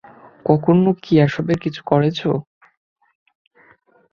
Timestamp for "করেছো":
1.87-2.29